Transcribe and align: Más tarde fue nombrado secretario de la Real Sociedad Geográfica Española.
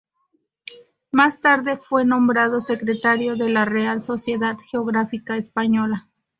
Más 1.11 1.41
tarde 1.41 1.77
fue 1.77 2.05
nombrado 2.05 2.59
secretario 2.59 3.35
de 3.35 3.49
la 3.49 3.65
Real 3.65 4.01
Sociedad 4.01 4.57
Geográfica 4.71 5.37
Española. 5.37 6.09